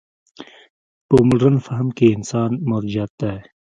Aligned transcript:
په 1.07 1.15
مډرن 1.27 1.55
فهم 1.65 1.87
کې 1.97 2.07
انسان 2.15 2.51
مرجعیت 2.69 3.11
دی. 3.21 3.37